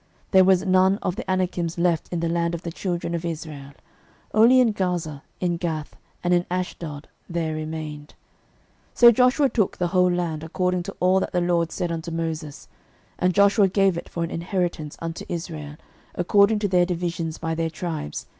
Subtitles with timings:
[0.31, 3.23] 06:011:022 There was none of the Anakims left in the land of the children of
[3.23, 3.73] Israel:
[4.33, 8.15] only in Gaza, in Gath, and in Ashdod, there remained.
[8.95, 12.09] 06:011:023 So Joshua took the whole land, according to all that the LORD said unto
[12.09, 12.67] Moses;
[13.19, 15.75] and Joshua gave it for an inheritance unto Israel
[16.15, 18.25] according to their divisions by their tribes.